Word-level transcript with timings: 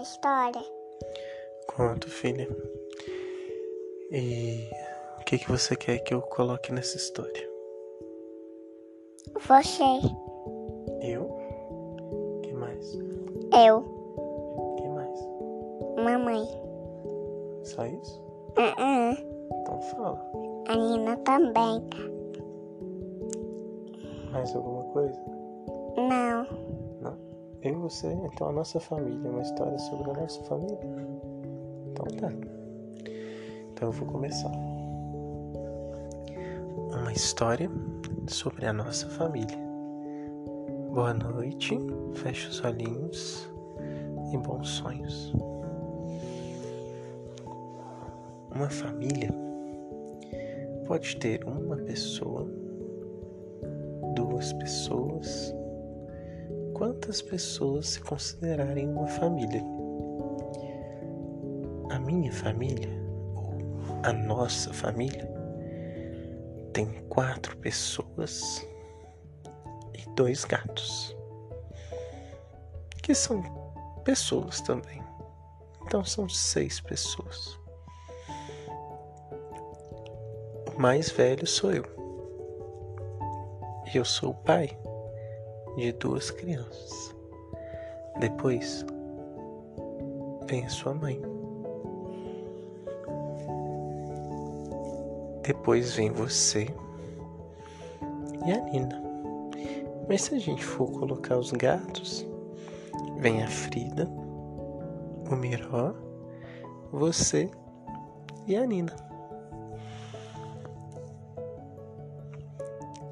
uma 0.00 0.02
história? 0.02 0.62
Conto, 1.66 2.08
filha. 2.08 2.48
E 4.10 4.70
o 5.20 5.24
que, 5.24 5.38
que 5.38 5.48
você 5.48 5.76
quer 5.76 5.98
que 5.98 6.14
eu 6.14 6.22
coloque 6.22 6.72
nessa 6.72 6.96
história? 6.96 7.48
Você. 9.46 9.82
Eu? 11.02 11.38
que 12.42 12.52
mais? 12.54 12.94
Eu. 13.52 13.84
que 14.78 14.88
mais? 14.88 15.20
Mamãe. 16.02 16.46
Só 17.64 17.84
isso? 17.84 18.20
Uh 18.56 18.80
-uh. 18.80 19.18
Então 19.60 19.80
fala. 19.82 20.30
A 20.68 20.76
Nina 20.76 21.16
também. 21.18 21.82
Mais 24.32 24.54
alguma 24.54 24.84
coisa? 24.92 25.20
Não. 25.96 26.79
Eu 27.62 27.72
e 27.72 27.76
você, 27.76 28.10
então 28.32 28.48
a 28.48 28.52
nossa 28.52 28.80
família, 28.80 29.30
uma 29.30 29.42
história 29.42 29.78
sobre 29.78 30.10
a 30.10 30.14
nossa 30.14 30.42
família? 30.44 30.78
Então 31.90 32.06
tá. 32.16 32.32
Então 33.72 33.88
eu 33.88 33.92
vou 33.92 34.08
começar. 34.08 34.50
Uma 36.90 37.12
história 37.12 37.70
sobre 38.26 38.64
a 38.64 38.72
nossa 38.72 39.06
família. 39.10 39.58
Boa 40.94 41.12
noite, 41.12 41.76
feche 42.14 42.48
os 42.48 42.64
olhinhos 42.64 43.50
e 44.32 44.38
bons 44.38 44.66
sonhos. 44.66 45.34
Uma 48.54 48.70
família 48.70 49.28
pode 50.86 51.14
ter 51.18 51.44
uma 51.44 51.76
pessoa, 51.76 52.50
duas 54.14 54.50
pessoas, 54.54 55.54
quantas 56.80 57.20
pessoas 57.20 57.90
se 57.90 58.00
considerarem 58.00 58.88
uma 58.88 59.06
família. 59.06 59.62
A 61.90 61.98
minha 61.98 62.32
família, 62.32 62.88
ou 63.36 63.58
a 64.02 64.14
nossa 64.14 64.72
família, 64.72 65.30
tem 66.72 66.86
quatro 67.10 67.54
pessoas 67.58 68.66
e 69.92 70.08
dois 70.16 70.46
gatos, 70.46 71.14
que 73.02 73.14
são 73.14 73.42
pessoas 74.02 74.62
também. 74.62 75.02
Então 75.82 76.02
são 76.02 76.30
seis 76.30 76.80
pessoas. 76.80 77.60
O 80.74 80.80
mais 80.80 81.10
velho 81.10 81.46
sou 81.46 81.72
eu. 81.72 81.84
Eu 83.92 84.06
sou 84.06 84.30
o 84.30 84.34
pai 84.34 84.78
de 85.80 85.92
duas 85.92 86.30
crianças. 86.30 87.14
Depois 88.18 88.84
vem 90.46 90.68
sua 90.68 90.92
mãe. 90.92 91.20
Depois 95.42 95.94
vem 95.94 96.10
você 96.10 96.68
e 98.46 98.52
a 98.52 98.60
Nina. 98.60 99.02
Mas 100.06 100.22
se 100.22 100.34
a 100.34 100.38
gente 100.38 100.62
for 100.62 100.90
colocar 100.90 101.38
os 101.38 101.50
gatos, 101.50 102.26
vem 103.18 103.42
a 103.42 103.48
Frida, 103.48 104.06
o 105.30 105.34
Miró, 105.34 105.94
você 106.92 107.50
e 108.46 108.54
a 108.54 108.66
Nina. 108.66 108.94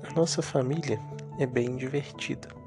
A 0.02 0.12
nossa 0.14 0.42
família 0.42 1.00
é 1.38 1.46
bem 1.46 1.76
divertida. 1.76 2.57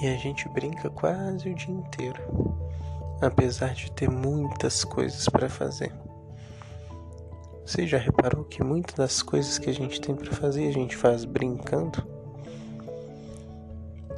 E 0.00 0.06
a 0.06 0.16
gente 0.16 0.48
brinca 0.48 0.88
quase 0.90 1.50
o 1.50 1.54
dia 1.54 1.74
inteiro, 1.74 2.22
apesar 3.20 3.74
de 3.74 3.90
ter 3.90 4.08
muitas 4.08 4.84
coisas 4.84 5.28
para 5.28 5.48
fazer. 5.48 5.92
Você 7.66 7.86
já 7.86 7.98
reparou 7.98 8.44
que 8.44 8.62
muitas 8.62 8.94
das 8.94 9.22
coisas 9.22 9.58
que 9.58 9.68
a 9.68 9.74
gente 9.74 10.00
tem 10.00 10.14
para 10.14 10.32
fazer 10.32 10.68
a 10.68 10.72
gente 10.72 10.96
faz 10.96 11.24
brincando? 11.24 12.06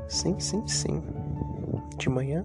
Sim, 0.06 0.38
sim, 0.38 0.66
sim. 0.68 1.02
De 1.96 2.10
manhã, 2.10 2.44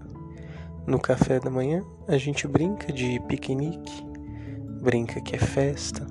no 0.86 0.98
café 0.98 1.38
da 1.38 1.50
manhã, 1.50 1.84
a 2.08 2.16
gente 2.16 2.48
brinca 2.48 2.92
de 2.92 3.20
piquenique, 3.28 4.02
brinca 4.80 5.20
que 5.20 5.36
é 5.36 5.38
festa, 5.38 6.06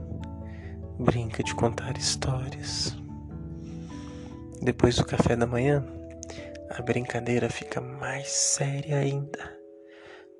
brinca 0.99 1.43
de 1.43 1.55
contar 1.55 1.97
histórias. 1.97 2.95
Depois 4.61 4.95
do 4.95 5.05
café 5.05 5.35
da 5.35 5.47
manhã, 5.47 5.85
a 6.69 6.81
brincadeira 6.81 7.49
fica 7.49 7.79
mais 7.79 8.27
séria 8.27 8.97
ainda, 8.97 9.59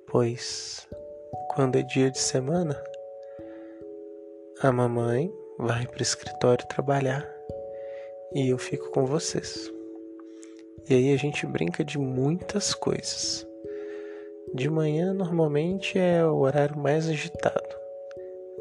pois 0.06 0.86
quando 1.50 1.76
é 1.76 1.82
dia 1.82 2.10
de 2.10 2.18
semana, 2.18 2.82
a 4.60 4.70
mamãe 4.72 5.32
vai 5.58 5.86
para 5.86 6.00
o 6.00 6.02
escritório 6.02 6.66
trabalhar 6.66 7.26
e 8.34 8.48
eu 8.48 8.58
fico 8.58 8.90
com 8.90 9.06
vocês. 9.06 9.72
E 10.88 10.94
aí 10.94 11.12
a 11.12 11.16
gente 11.16 11.46
brinca 11.46 11.84
de 11.84 11.98
muitas 11.98 12.74
coisas. 12.74 13.46
De 14.54 14.68
manhã 14.70 15.12
normalmente 15.12 15.98
é 15.98 16.24
o 16.24 16.36
horário 16.36 16.78
mais 16.78 17.08
agitado. 17.08 17.76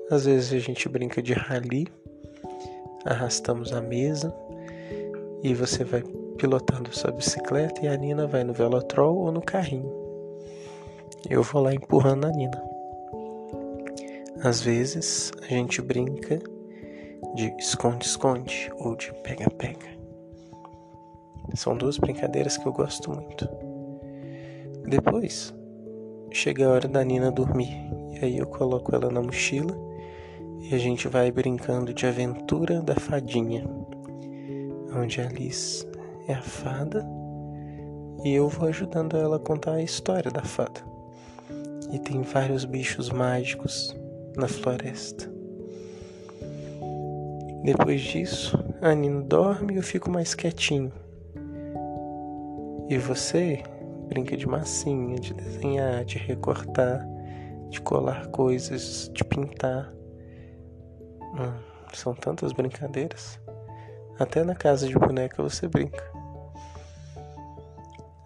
Às 0.09 0.25
vezes 0.25 0.53
a 0.53 0.59
gente 0.59 0.87
brinca 0.87 1.21
de 1.21 1.33
rally, 1.33 1.87
arrastamos 3.05 3.73
a 3.73 3.81
mesa 3.81 4.33
e 5.43 5.53
você 5.53 5.83
vai 5.83 6.01
pilotando 6.37 6.95
sua 6.95 7.11
bicicleta 7.11 7.83
e 7.83 7.87
a 7.87 7.95
Nina 7.95 8.27
vai 8.27 8.43
no 8.43 8.53
velotrol 8.53 9.17
ou 9.17 9.31
no 9.31 9.41
carrinho. 9.41 9.91
Eu 11.29 11.41
vou 11.41 11.61
lá 11.61 11.73
empurrando 11.73 12.25
a 12.25 12.31
Nina. 12.31 12.61
Às 14.43 14.61
vezes 14.61 15.31
a 15.41 15.45
gente 15.45 15.81
brinca 15.81 16.39
de 17.33 17.53
esconde-esconde 17.57 18.71
ou 18.77 18.95
de 18.95 19.11
pega-pega. 19.23 19.95
São 21.55 21.75
duas 21.75 21.97
brincadeiras 21.97 22.57
que 22.57 22.65
eu 22.65 22.73
gosto 22.73 23.11
muito. 23.11 23.47
Depois 24.87 25.53
chega 26.31 26.67
a 26.67 26.71
hora 26.71 26.87
da 26.87 27.03
Nina 27.03 27.31
dormir 27.31 27.73
e 28.11 28.25
aí 28.25 28.37
eu 28.37 28.45
coloco 28.45 28.93
ela 28.93 29.09
na 29.09 29.21
mochila 29.21 29.75
e 30.61 30.75
a 30.75 30.77
gente 30.77 31.07
vai 31.07 31.31
brincando 31.31 31.93
de 31.93 32.05
aventura 32.05 32.81
da 32.81 32.95
fadinha, 32.95 33.65
onde 34.95 35.21
a 35.21 35.27
Alice 35.27 35.85
é 36.27 36.33
a 36.33 36.41
fada 36.41 37.05
e 38.23 38.33
eu 38.33 38.49
vou 38.49 38.67
ajudando 38.67 39.15
ela 39.15 39.35
a 39.37 39.39
contar 39.39 39.73
a 39.73 39.83
história 39.83 40.31
da 40.31 40.41
fada. 40.41 40.81
E 41.91 41.99
tem 41.99 42.21
vários 42.23 42.65
bichos 42.65 43.09
mágicos 43.09 43.95
na 44.35 44.47
floresta. 44.47 45.31
Depois 47.63 48.01
disso, 48.01 48.57
a 48.81 48.93
Nina 48.93 49.21
dorme 49.21 49.73
e 49.73 49.77
eu 49.77 49.83
fico 49.83 50.09
mais 50.09 50.33
quietinho. 50.33 50.91
E 52.89 52.97
você 52.97 53.63
brinca 54.07 54.37
de 54.37 54.47
massinha, 54.47 55.19
de 55.19 55.33
desenhar, 55.33 56.05
de 56.05 56.17
recortar, 56.17 57.07
de 57.69 57.81
colar 57.81 58.27
coisas, 58.27 59.09
de 59.13 59.23
pintar. 59.23 59.91
Hum, 61.21 61.59
são 61.93 62.13
tantas 62.13 62.51
brincadeiras. 62.53 63.39
Até 64.19 64.43
na 64.43 64.55
casa 64.55 64.87
de 64.87 64.93
boneca 64.93 65.41
você 65.41 65.67
brinca. 65.67 66.14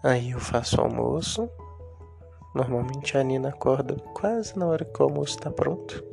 Aí 0.02 0.30
eu 0.30 0.40
faço 0.40 0.80
almoço, 0.80 1.48
Normalmente 2.52 3.16
a 3.16 3.22
Nina 3.22 3.50
acorda 3.50 3.94
quase 4.12 4.58
na 4.58 4.66
hora 4.66 4.84
que 4.84 5.00
o 5.00 5.04
almoço 5.04 5.36
está 5.36 5.50
pronto. 5.50 6.04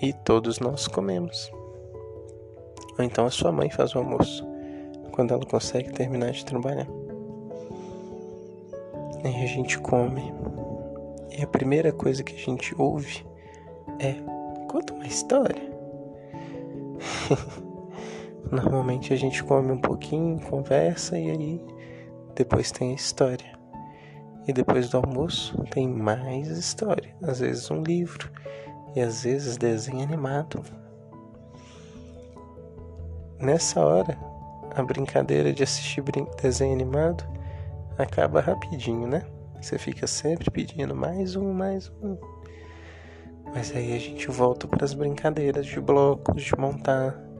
E 0.00 0.12
todos 0.12 0.60
nós 0.60 0.86
comemos. 0.86 1.50
Ou 2.96 3.04
então 3.04 3.26
a 3.26 3.30
sua 3.30 3.50
mãe 3.50 3.70
faz 3.70 3.94
o 3.94 3.98
almoço, 3.98 4.46
quando 5.10 5.34
ela 5.34 5.44
consegue 5.44 5.90
terminar 5.92 6.30
de 6.30 6.44
trabalhar. 6.44 6.86
Aí 9.24 9.42
a 9.42 9.46
gente 9.46 9.78
come. 9.80 10.32
E 11.36 11.42
a 11.42 11.46
primeira 11.46 11.92
coisa 11.92 12.22
que 12.22 12.36
a 12.36 12.38
gente 12.38 12.74
ouve 12.80 13.26
é: 13.98 14.14
conta 14.68 14.94
uma 14.94 15.06
história. 15.06 15.72
Normalmente 18.52 19.14
a 19.14 19.16
gente 19.16 19.42
come 19.42 19.72
um 19.72 19.78
pouquinho, 19.78 20.38
conversa 20.38 21.18
e 21.18 21.30
aí 21.30 21.66
depois 22.34 22.70
tem 22.70 22.90
a 22.92 22.94
história. 22.94 23.58
E 24.46 24.52
depois 24.52 24.90
do 24.90 24.98
almoço 24.98 25.56
tem 25.70 25.88
mais 25.88 26.48
história, 26.48 27.16
às 27.22 27.40
vezes 27.40 27.70
um 27.70 27.82
livro 27.82 28.30
e 28.94 29.00
às 29.00 29.24
vezes 29.24 29.56
desenho 29.56 30.02
animado. 30.02 30.62
Nessa 33.40 33.80
hora, 33.80 34.18
a 34.76 34.82
brincadeira 34.82 35.50
de 35.50 35.62
assistir 35.62 36.04
desenho 36.42 36.74
animado 36.74 37.24
acaba 37.96 38.42
rapidinho, 38.42 39.06
né? 39.06 39.22
Você 39.62 39.78
fica 39.78 40.06
sempre 40.06 40.50
pedindo 40.50 40.94
mais 40.94 41.36
um, 41.36 41.54
mais 41.54 41.90
um. 42.02 42.18
Mas 43.54 43.74
aí 43.74 43.96
a 43.96 43.98
gente 43.98 44.28
volta 44.28 44.68
para 44.68 44.84
as 44.84 44.92
brincadeiras 44.92 45.64
de 45.64 45.80
blocos, 45.80 46.42
de 46.42 46.54
montar, 46.58 47.31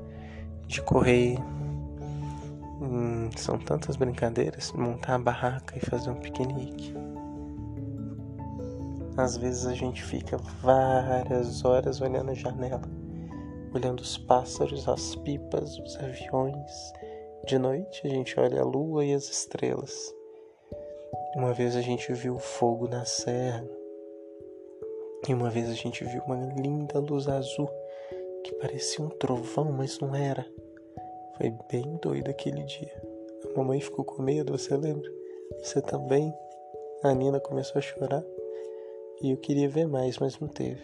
de 0.73 0.83
correr, 0.83 1.39
Hum, 2.85 3.31
são 3.37 3.59
tantas 3.59 3.95
brincadeiras, 3.95 4.73
montar 4.73 5.15
a 5.15 5.19
barraca 5.19 5.79
e 5.79 5.87
fazer 5.87 6.11
um 6.11 6.17
piquenique. 6.17 6.93
Às 9.17 9.37
vezes 9.37 9.67
a 9.67 9.73
gente 9.73 10.03
fica 10.03 10.37
várias 10.61 11.65
horas 11.65 12.01
olhando 12.01 12.33
a 12.33 12.35
janela, 12.35 12.83
olhando 13.73 14.01
os 14.01 14.19
pássaros, 14.19 14.89
as 14.89 15.15
pipas, 15.15 15.79
os 15.79 15.97
aviões. 15.99 16.93
De 17.47 17.57
noite 17.57 18.05
a 18.05 18.11
gente 18.11 18.39
olha 18.41 18.63
a 18.63 18.65
lua 18.65 19.05
e 19.05 19.15
as 19.15 19.31
estrelas. 19.31 20.13
Uma 21.37 21.53
vez 21.53 21.77
a 21.77 21.81
gente 21.81 22.13
viu 22.13 22.37
fogo 22.37 22.89
na 22.89 23.05
serra. 23.05 23.65
E 25.29 25.33
uma 25.33 25.51
vez 25.51 25.71
a 25.71 25.75
gente 25.75 26.03
viu 26.03 26.21
uma 26.25 26.53
linda 26.61 26.99
luz 26.99 27.29
azul 27.29 27.71
parecia 28.63 29.05
um 29.05 29.09
trovão, 29.09 29.73
mas 29.73 29.99
não 29.99 30.15
era. 30.15 30.47
Foi 31.37 31.53
bem 31.69 31.99
doido 32.01 32.31
aquele 32.31 32.63
dia. 32.63 33.03
A 33.45 33.59
mamãe 33.59 33.81
ficou 33.81 34.05
com 34.05 34.23
medo, 34.23 34.57
você 34.57 34.77
lembra? 34.77 35.11
Você 35.59 35.83
também? 35.83 36.33
A 37.03 37.13
Nina 37.13 37.41
começou 37.41 37.81
a 37.81 37.83
chorar. 37.83 38.23
E 39.21 39.33
eu 39.33 39.37
queria 39.37 39.69
ver 39.69 39.89
mais, 39.89 40.17
mas 40.19 40.39
não 40.39 40.47
teve. 40.47 40.81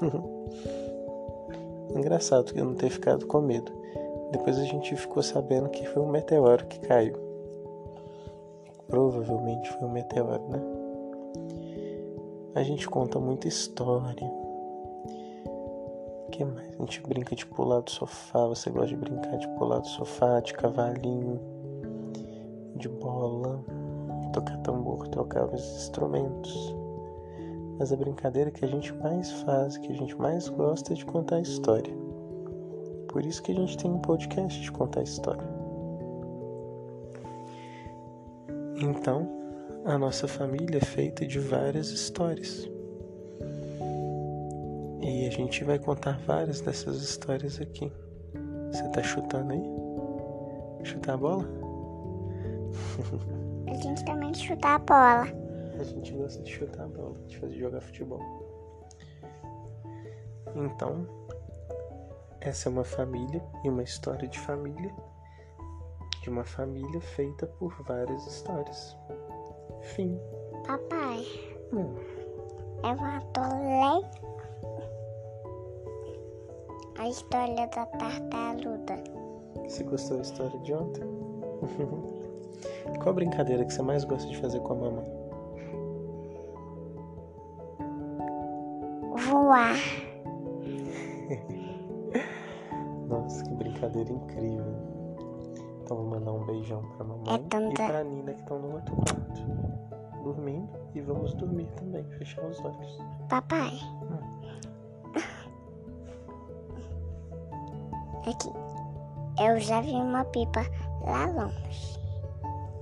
Engraçado 1.94 2.54
que 2.54 2.58
eu 2.58 2.64
não 2.64 2.74
ter 2.74 2.88
ficado 2.88 3.26
com 3.26 3.42
medo. 3.42 3.70
Depois 4.32 4.58
a 4.58 4.64
gente 4.64 4.96
ficou 4.96 5.22
sabendo 5.22 5.68
que 5.68 5.86
foi 5.88 6.02
um 6.02 6.10
meteoro 6.10 6.64
que 6.66 6.80
caiu. 6.80 7.16
Provavelmente 8.88 9.70
foi 9.74 9.86
um 9.86 9.92
meteoro, 9.92 10.48
né? 10.48 10.62
A 12.54 12.62
gente 12.62 12.88
conta 12.88 13.20
muita 13.20 13.46
história. 13.46 14.39
Que 16.40 16.44
mais? 16.46 16.74
A 16.74 16.78
gente 16.78 17.02
brinca 17.02 17.36
de 17.36 17.44
pular 17.44 17.82
do 17.82 17.90
sofá. 17.90 18.46
Você 18.46 18.70
gosta 18.70 18.88
de 18.88 18.96
brincar 18.96 19.36
de 19.36 19.46
pular 19.58 19.80
do 19.80 19.86
sofá, 19.86 20.40
de 20.40 20.54
cavalinho, 20.54 21.38
de 22.76 22.88
bola, 22.88 23.62
tocar 24.32 24.56
tambor, 24.62 25.06
trocar 25.08 25.44
os 25.44 25.60
instrumentos. 25.76 26.74
Mas 27.78 27.92
a 27.92 27.96
brincadeira 27.96 28.50
que 28.50 28.64
a 28.64 28.68
gente 28.68 28.90
mais 28.90 29.30
faz, 29.42 29.76
que 29.76 29.92
a 29.92 29.94
gente 29.94 30.16
mais 30.16 30.48
gosta 30.48 30.94
é 30.94 30.96
de 30.96 31.04
contar 31.04 31.40
história. 31.40 31.92
Por 33.08 33.22
isso 33.26 33.42
que 33.42 33.52
a 33.52 33.56
gente 33.56 33.76
tem 33.76 33.90
um 33.90 33.98
podcast 33.98 34.62
de 34.62 34.72
contar 34.72 35.02
história. 35.02 35.46
Então, 38.80 39.28
a 39.84 39.98
nossa 39.98 40.26
família 40.26 40.78
é 40.78 40.86
feita 40.86 41.26
de 41.26 41.38
várias 41.38 41.90
histórias. 41.90 42.66
E 45.10 45.26
a 45.26 45.30
gente 45.30 45.64
vai 45.64 45.76
contar 45.76 46.20
várias 46.20 46.60
dessas 46.60 47.02
histórias 47.02 47.60
aqui. 47.60 47.92
Você 48.70 48.88
tá 48.90 49.02
chutando 49.02 49.52
aí? 49.52 49.64
Chutar 50.84 51.14
a 51.14 51.16
bola? 51.16 51.44
A 53.66 53.74
gente 53.74 54.04
também 54.04 54.32
chutar 54.34 54.76
a 54.76 54.78
bola. 54.78 55.26
A 55.78 55.82
gente 55.84 56.12
gosta 56.12 56.42
de 56.42 56.50
chutar 56.50 56.84
a 56.84 56.88
bola, 56.88 57.14
de 57.26 57.38
fazer 57.38 57.54
jogar 57.54 57.80
futebol. 57.80 58.20
Então, 60.54 61.06
essa 62.40 62.68
é 62.68 62.72
uma 62.72 62.84
família 62.84 63.42
e 63.64 63.68
uma 63.68 63.82
história 63.82 64.28
de 64.28 64.38
família, 64.38 64.92
de 66.22 66.30
uma 66.30 66.44
família 66.44 67.00
feita 67.00 67.46
por 67.46 67.72
várias 67.84 68.24
histórias. 68.26 68.96
Fim. 69.82 70.18
Papai, 70.66 71.24
Hum. 71.72 71.94
eu 72.82 73.04
adorei 73.04 74.10
a 77.00 77.08
história 77.08 77.66
da 77.68 77.86
tartaruga. 77.86 79.02
Você 79.64 79.82
gostou 79.84 80.16
da 80.18 80.22
história 80.22 80.58
de 80.60 80.74
ontem? 80.74 81.02
Qual 83.00 83.10
a 83.10 83.12
brincadeira 83.14 83.64
que 83.64 83.72
você 83.72 83.80
mais 83.82 84.04
gosta 84.04 84.28
de 84.28 84.36
fazer 84.38 84.60
com 84.60 84.72
a 84.74 84.76
mamãe? 84.76 85.20
Voar. 89.30 89.76
Nossa, 93.08 93.42
que 93.44 93.54
brincadeira 93.54 94.10
incrível. 94.12 94.74
Então 95.82 95.96
vou 95.96 96.06
mandar 96.06 96.32
um 96.32 96.44
beijão 96.44 96.82
pra 96.96 97.04
mamãe 97.06 97.34
É 97.34 97.38
tanta- 97.38 97.82
e 97.82 97.86
pra 97.86 98.04
Nina 98.04 98.32
que 98.34 98.40
estão 98.40 98.58
no 98.58 98.74
outro 98.74 98.94
quarto. 98.96 99.40
Dormindo 100.22 100.68
e 100.94 101.00
vamos 101.00 101.32
dormir 101.34 101.66
também, 101.76 102.04
fechar 102.18 102.44
os 102.44 102.60
olhos. 102.62 102.98
Papai. 103.28 103.70
Aqui. 108.30 108.50
Eu 109.42 109.58
já 109.58 109.80
vi 109.80 109.92
uma 109.92 110.24
pipa 110.26 110.60
lá 111.02 111.26
longe. 111.26 111.98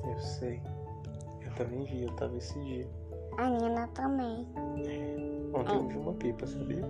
Eu 0.04 0.18
sei. 0.18 0.60
Eu 1.40 1.52
também 1.52 1.84
vi, 1.84 2.02
eu 2.02 2.12
tava 2.16 2.36
esse 2.36 2.58
dia. 2.60 2.86
A 3.38 3.48
Nina 3.48 3.86
também. 3.88 4.46
Ontem 5.54 5.76
eu 5.76 5.88
vi 5.88 5.96
uma 5.96 6.12
pipa, 6.12 6.46
sabia? 6.46 6.84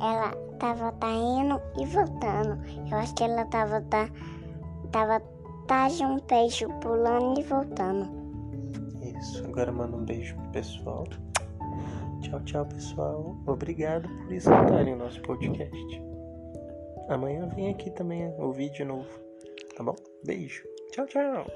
Ela 0.00 0.30
tava 0.58 0.92
tá 0.92 1.10
indo 1.10 1.60
e 1.80 1.86
voltando. 1.86 2.62
Eu 2.90 2.98
acho 2.98 3.14
que 3.14 3.24
ela 3.24 3.44
tava 3.46 3.80
tá, 3.82 4.08
tava 4.92 5.20
tá 5.66 5.88
de 5.88 6.04
um 6.04 6.18
peixe 6.20 6.66
pulando 6.80 7.40
e 7.40 7.42
voltando. 7.42 8.08
Isso. 9.18 9.44
Agora 9.46 9.72
manda 9.72 9.96
um 9.96 10.04
beijo 10.04 10.36
pro 10.36 10.50
pessoal. 10.50 11.04
Tchau, 12.20 12.40
tchau, 12.40 12.66
pessoal. 12.66 13.36
Obrigado 13.46 14.08
por 14.08 14.32
escutarem 14.32 14.94
o 14.94 14.98
nosso 14.98 15.20
podcast. 15.22 16.13
Amanhã 17.08 17.46
vem 17.48 17.70
aqui 17.70 17.90
também 17.90 18.34
ouvir 18.38 18.70
de 18.70 18.84
novo. 18.84 19.08
Tá 19.76 19.82
bom? 19.82 19.96
Beijo. 20.24 20.62
Tchau, 20.90 21.06
tchau. 21.06 21.46